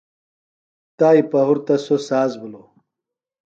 تائی 0.97 1.21
پہُرتہ 1.31 1.75
سوۡ 1.85 2.01
ساز 2.07 2.31
بِھلوۡ۔ 2.39 2.67